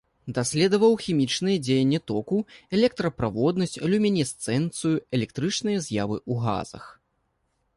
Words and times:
Даследаваў 0.35 0.93
хімічнае 1.07 1.57
дзеянне 1.65 1.99
току, 2.11 2.39
электраправоднасць, 2.77 3.77
люмінесцэнцыю, 3.95 4.95
электрычныя 5.19 5.77
з'явы 5.91 6.17
ў 6.31 6.47
газах. 6.49 6.85